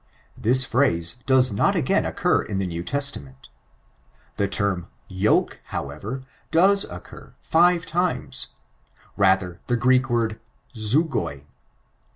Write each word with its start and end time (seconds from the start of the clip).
This 0.35 0.63
phrase 0.65 1.17
does 1.27 1.51
not 1.51 1.75
again 1.75 2.07
occur 2.07 2.41
in 2.41 2.57
the 2.57 2.65
New 2.65 2.81
Testament. 2.81 3.49
The 4.37 4.47
term 4.47 4.87
yoke, 5.07 5.59
however, 5.65 6.23
does 6.49 6.85
occur 6.85 7.35
five 7.43 7.85
times: 7.85 8.47
rather 9.15 9.59
the 9.67 9.77
Greek 9.77 10.09
word 10.09 10.39
zug09. 10.75 11.43